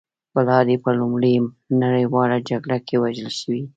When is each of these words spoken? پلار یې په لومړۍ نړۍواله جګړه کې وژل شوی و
پلار 0.33 0.65
یې 0.71 0.77
په 0.83 0.91
لومړۍ 0.99 1.35
نړۍواله 1.81 2.37
جګړه 2.49 2.77
کې 2.87 2.95
وژل 3.03 3.29
شوی 3.39 3.61
و 3.65 3.67